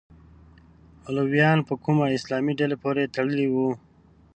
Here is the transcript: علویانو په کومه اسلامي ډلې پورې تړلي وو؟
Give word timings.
علویانو 1.07 1.67
په 1.69 1.75
کومه 1.83 2.05
اسلامي 2.17 2.53
ډلې 2.59 2.77
پورې 2.83 3.11
تړلي 3.15 3.47
وو؟ 3.53 3.69